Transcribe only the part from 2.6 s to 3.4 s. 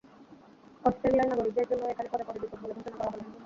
বলে ঘোষণা করা হলো।